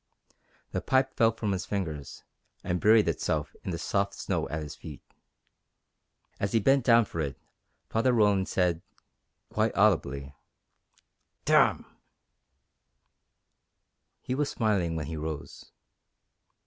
[0.71, 2.23] The pipe fell from his fingers
[2.63, 5.03] and buried itself in the soft snow at his feet.
[6.39, 7.37] As he bent down for it
[7.87, 8.81] Father Roland said
[9.51, 10.33] quite audibly:
[11.45, 11.85] "Damn!"
[14.23, 15.71] He was smiling when he rose.